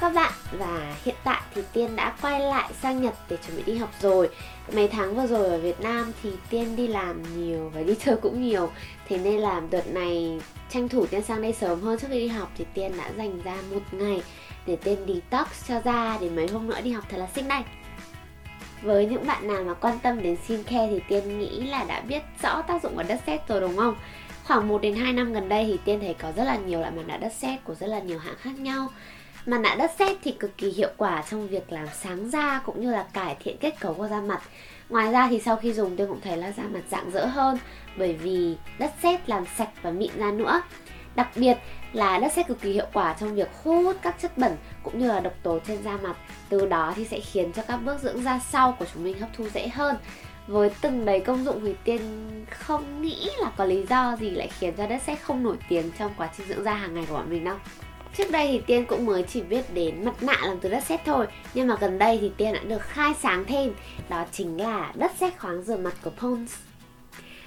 [0.00, 0.32] các bạn.
[0.52, 3.90] Và hiện tại thì Tiên đã quay lại sang Nhật để chuẩn bị đi học
[4.00, 4.28] rồi.
[4.72, 8.16] Mấy tháng vừa rồi ở Việt Nam thì Tiên đi làm nhiều và đi chơi
[8.16, 8.70] cũng nhiều.
[9.08, 12.28] Thế nên là đợt này tranh thủ Tiên sang đây sớm hơn trước khi đi
[12.28, 14.22] học thì Tiên đã dành ra một ngày
[14.66, 17.62] để Tiên detox cho da để mấy hôm nữa đi học thật là xinh đây.
[18.82, 22.22] Với những bạn nào mà quan tâm đến skincare thì Tiên nghĩ là đã biết
[22.42, 23.96] rõ tác dụng của đất sét rồi đúng không?
[24.44, 26.92] Khoảng 1 đến 2 năm gần đây thì Tiên thấy có rất là nhiều loại
[26.92, 28.88] mặt nạ đất sét của rất là nhiều hãng khác nhau.
[29.48, 32.80] Mặt nạ đất sét thì cực kỳ hiệu quả trong việc làm sáng da cũng
[32.80, 34.42] như là cải thiện kết cấu của da mặt.
[34.88, 37.58] Ngoài ra thì sau khi dùng tôi cũng thấy là da mặt rạng rỡ hơn
[37.96, 40.62] bởi vì đất sét làm sạch và mịn da nữa.
[41.14, 41.56] Đặc biệt
[41.92, 45.08] là đất sét cực kỳ hiệu quả trong việc hút các chất bẩn cũng như
[45.08, 46.16] là độc tố trên da mặt.
[46.48, 49.28] Từ đó thì sẽ khiến cho các bước dưỡng da sau của chúng mình hấp
[49.36, 49.96] thu dễ hơn.
[50.46, 52.00] Với từng đầy công dụng thì tiên
[52.50, 55.90] không nghĩ là có lý do gì lại khiến cho đất sét không nổi tiếng
[55.98, 57.56] trong quá trình dưỡng da hàng ngày của bọn mình đâu.
[58.16, 61.00] Trước đây thì Tiên cũng mới chỉ biết đến mặt nạ làm từ đất sét
[61.04, 63.74] thôi Nhưng mà gần đây thì Tiên đã được khai sáng thêm
[64.08, 66.56] Đó chính là đất sét khoáng rửa mặt của Pond's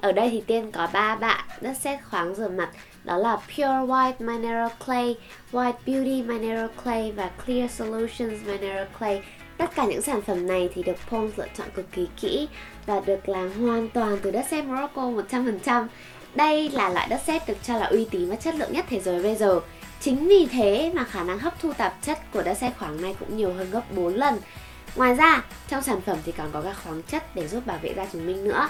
[0.00, 2.70] Ở đây thì Tiên có ba bạn đất sét khoáng rửa mặt
[3.04, 5.16] Đó là Pure White Mineral Clay,
[5.52, 9.22] White Beauty Mineral Clay và Clear Solutions Mineral Clay
[9.58, 12.48] Tất cả những sản phẩm này thì được Pond's lựa chọn cực kỳ kỹ
[12.86, 15.86] và được làm hoàn toàn từ đất sét Morocco 100%.
[16.34, 19.00] Đây là loại đất sét được cho là uy tín và chất lượng nhất thế
[19.00, 19.60] giới bây giờ.
[20.00, 23.16] Chính vì thế mà khả năng hấp thu tạp chất của đất sét khoáng này
[23.20, 24.40] cũng nhiều hơn gấp 4 lần.
[24.96, 27.94] Ngoài ra, trong sản phẩm thì còn có các khoáng chất để giúp bảo vệ
[27.96, 28.68] da chúng mình nữa.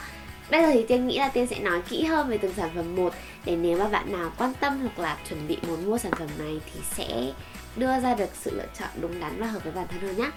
[0.50, 2.96] Bây giờ thì Tiên nghĩ là Tiên sẽ nói kỹ hơn về từng sản phẩm
[2.96, 6.12] một để nếu mà bạn nào quan tâm hoặc là chuẩn bị muốn mua sản
[6.18, 7.32] phẩm này thì sẽ
[7.76, 10.30] đưa ra được sự lựa chọn đúng đắn và hợp với bản thân hơn nhé.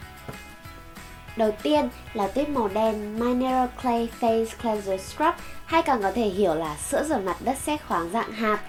[1.38, 5.34] Đầu tiên là tuyết màu đen Mineral Clay Face Cleanser Scrub
[5.66, 8.59] hay còn có thể hiểu là sữa rửa mặt đất sét khoáng dạng hạt.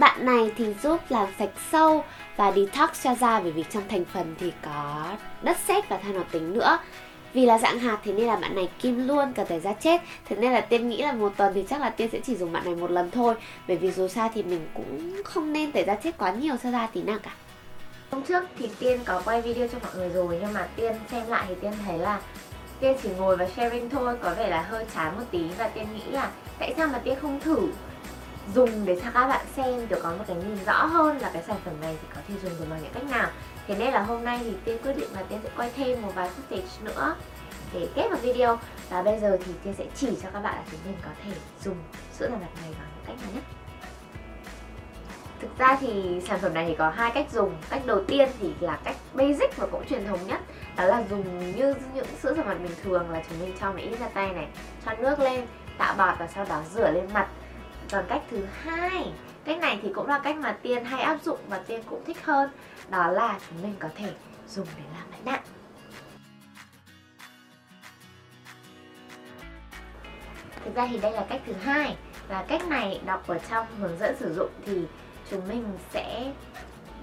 [0.00, 2.04] Bạn này thì giúp làm sạch sâu
[2.36, 5.04] và detox cho da, bởi vì trong thành phần thì có
[5.42, 6.78] đất sét và than hoạt tính nữa.
[7.32, 10.00] Vì là dạng hạt thì nên là bạn này kim luôn cả tẩy da chết.
[10.24, 12.52] Thế nên là Tiên nghĩ là một tuần thì chắc là Tiên sẽ chỉ dùng
[12.52, 13.34] bạn này một lần thôi.
[13.68, 16.70] Bởi vì dù sao thì mình cũng không nên tẩy da chết quá nhiều cho
[16.70, 17.30] da tí nào cả.
[18.10, 21.26] Hôm trước thì Tiên có quay video cho mọi người rồi, nhưng mà Tiên xem
[21.28, 22.20] lại thì Tiên thấy là
[22.80, 25.42] Tiên chỉ ngồi và sharing thôi, có vẻ là hơi chán một tí.
[25.58, 27.68] Và Tiên nghĩ là tại sao mà Tiên không thử?
[28.54, 31.42] Dùng để cho các bạn xem kiểu có một cái nhìn rõ hơn là cái
[31.42, 33.28] sản phẩm này thì có thể dùng được bằng những cách nào.
[33.66, 36.12] Thế nên là hôm nay thì Tiên quyết định là Tiên sẽ quay thêm một
[36.14, 37.16] vài footage nữa
[37.72, 38.58] để kết vào video.
[38.90, 41.32] Và bây giờ thì Tiên sẽ chỉ cho các bạn là chúng mình có thể
[41.64, 41.76] dùng
[42.18, 43.40] sữa rửa mặt này bằng những cách nào nhé.
[45.40, 47.54] Thực ra thì sản phẩm này thì có hai cách dùng.
[47.70, 50.40] Cách đầu tiên thì là cách basic và cũng truyền thống nhất.
[50.76, 53.78] Đó là dùng như những sữa rửa mặt bình thường là chúng mình cho một
[53.78, 54.48] ít ra tay này
[54.86, 55.46] Cho nước lên,
[55.78, 57.28] tạo bọt và sau đó rửa lên mặt.
[57.92, 59.12] Còn cách thứ hai.
[59.44, 62.24] Cách này thì cũng là cách mà Tiên hay áp dụng và Tiên cũng thích
[62.24, 62.50] hơn,
[62.90, 64.12] Đó là chúng mình có thể
[64.48, 65.42] dùng để làm mặt nặng
[70.64, 71.96] Thực ra thì đây là cách thứ hai
[72.28, 74.82] Và cách này đọc ở trong hướng dẫn sử dụng thì
[75.30, 76.32] chúng mình sẽ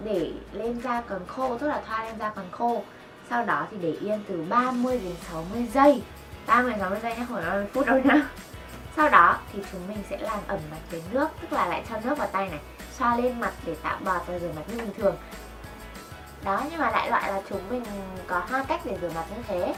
[0.04, 2.84] để lên da còn khô, tức là thoa lên da còn khô.
[3.30, 6.02] Sau đó thì để yên từ 30 đến 60 giây.
[6.48, 8.30] 30 đến 60 giây nhé khoảng phải phút đâu nhá
[8.98, 11.96] sau đó thì chúng mình sẽ làm ẩm mặt với nước, tức là lại cho
[12.04, 12.60] nước vào tay này,
[12.98, 15.16] xoa lên mặt để tạo bọt và rửa mặt như bình thường.
[16.44, 17.84] Đó, nhưng mà đại loại là chúng mình
[18.28, 19.76] có hai cách để rửa mặt như thế.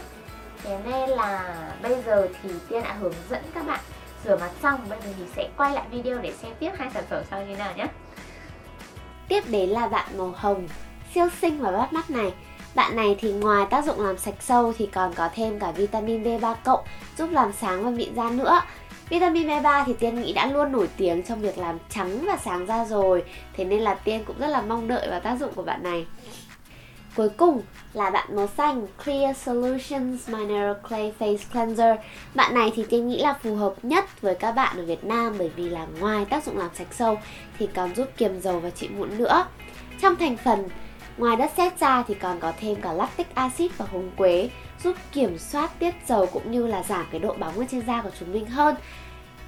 [0.63, 3.79] Thế nên là bây giờ thì tiên đã hướng dẫn các bạn
[4.25, 7.03] rửa mặt xong, bây giờ thì sẽ quay lại video để xem tiếp hai sản
[7.09, 7.87] phẩm sau như nào nhé.
[9.27, 10.67] Tiếp đến là bạn màu hồng,
[11.13, 12.33] Siêu xinh và bắt mắt này.
[12.75, 16.23] Bạn này thì ngoài tác dụng làm sạch sâu thì còn có thêm cả vitamin
[16.23, 16.85] B3 cộng,
[17.17, 18.61] giúp làm sáng và mịn da nữa.
[19.09, 22.67] Vitamin B3 thì Tiên nghĩ đã luôn nổi tiếng trong việc làm trắng và sáng
[22.67, 23.23] da rồi.
[23.57, 26.05] Thế nên là Tiên cũng rất là mong đợi vào tác dụng của bạn này.
[27.15, 27.61] Cuối cùng
[27.93, 31.95] là bạn màu xanh, Clear Solutions Mineral Clay Face Cleanser.
[32.35, 35.35] Bạn này thì Tiên nghĩ là phù hợp nhất với các bạn ở Việt Nam
[35.37, 37.17] bởi vì là ngoài tác dụng làm sạch sâu
[37.59, 39.45] thì còn giúp kiềm dầu và trị mụn nữa.
[40.01, 40.69] Trong thành phần,
[41.19, 44.49] Ngoài đất sét ra thì còn có thêm cả lactic acid và húng quế
[44.83, 48.01] giúp kiểm soát tiết dầu cũng như là giảm cái độ bóng ở trên da
[48.01, 48.75] của chúng mình hơn.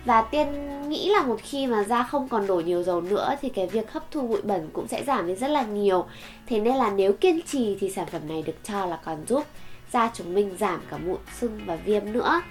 [0.05, 0.47] Và tiên
[0.89, 3.91] nghĩ là một khi mà da không còn đổ nhiều dầu nữa thì cái việc
[3.91, 6.05] hấp thu bụi bẩn cũng sẽ giảm đi rất là nhiều.
[6.47, 9.45] Thế nên là nếu kiên trì thì sản phẩm này được cho là còn giúp
[9.93, 12.41] da chúng mình giảm cả mụn sưng và viêm nữa.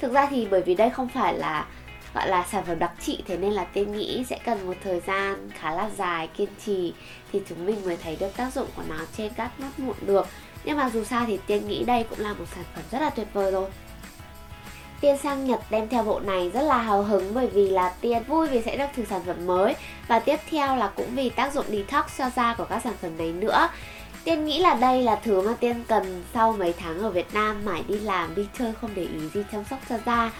[0.00, 1.66] Thực ra thì bởi vì đây không phải là,
[2.14, 5.00] gọi là sản phẩm đặc trị, thế nên là tiên nghĩ sẽ cần một thời
[5.00, 6.92] gian khá là dài kiên trì
[7.32, 10.26] thì chúng mình mới thấy được tác dụng của nó trên các nốt mụn được
[10.68, 13.10] nhưng mà dù sao thì tiên nghĩ đây cũng là một sản phẩm rất là
[13.10, 13.68] tuyệt vời rồi.
[15.00, 18.22] Tiên sang Nhật đem theo bộ này rất là hào hứng bởi vì là Tiên
[18.28, 19.74] vui vì sẽ được thử sản phẩm mới.
[20.08, 23.18] Và tiếp theo là cũng vì tác dụng detox cho da của các sản phẩm
[23.18, 23.68] này nữa.
[24.24, 27.64] Tiên nghĩ là đây là thứ mà Tiên cần sau mấy tháng ở Việt Nam
[27.64, 30.30] mãi đi làm, đi chơi không để ý gì chăm sóc cho da.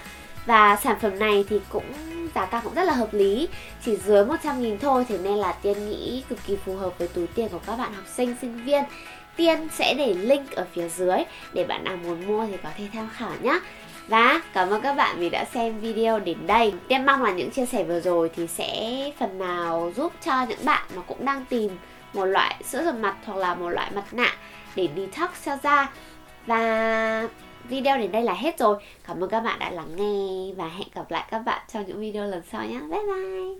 [0.46, 1.92] Và sản phẩm này thì cũng
[2.34, 3.48] giá cả cũng rất là hợp lý.
[3.84, 7.08] Chỉ dưới 100 nghìn thôi Thế nên là Tiên nghĩ cực kỳ phù hợp với
[7.08, 8.84] túi tiền của các bạn học sinh, sinh viên.
[9.38, 11.18] Tiên sẽ để link ở phía dưới
[11.52, 13.60] Để bạn nào muốn mua thì có thể tham khảo nhé
[14.08, 16.72] và cảm ơn các bạn vì đã xem video đến đây.
[16.88, 20.64] Tiên mong là những chia sẻ vừa rồi thì sẽ phần nào giúp cho những
[20.64, 21.70] bạn mà cũng đang tìm
[22.14, 24.36] một loại sữa rửa mặt hoặc là một loại mặt nạ
[24.76, 25.92] để detox cho da.
[26.46, 27.28] Và
[27.64, 28.82] video đến đây là hết rồi.
[29.06, 32.00] Cảm ơn các bạn đã lắng nghe và hẹn gặp lại các bạn trong những
[32.00, 33.58] video lần sau nhé Bye bye!